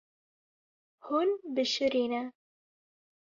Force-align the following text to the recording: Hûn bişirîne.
Hûn 1.05 1.29
bişirîne. 1.55 2.23